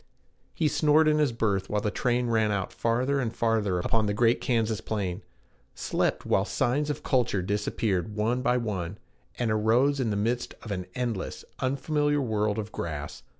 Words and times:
He 0.55 0.67
snored 0.67 1.07
in 1.07 1.19
his 1.19 1.31
berth 1.31 1.69
while 1.69 1.79
the 1.79 1.91
train 1.91 2.25
ran 2.27 2.51
out 2.51 2.73
farther 2.73 3.19
and 3.19 3.31
farther 3.31 3.77
upon 3.77 4.07
the 4.07 4.15
great 4.15 4.41
Kansas 4.41 4.81
plain; 4.81 5.21
slept 5.75 6.25
while 6.25 6.43
signs 6.43 6.89
of 6.89 7.03
culture 7.03 7.43
disappeared 7.43 8.15
one 8.15 8.41
by 8.41 8.57
one, 8.57 8.97
and 9.37 9.51
arose 9.51 9.99
in 9.99 10.09
the 10.09 10.15
midst 10.17 10.55
of 10.63 10.71
an 10.71 10.87
endless, 10.95 11.45
unfamiliar 11.59 12.19
world 12.19 12.57
of 12.57 12.71
grass. 12.71 13.21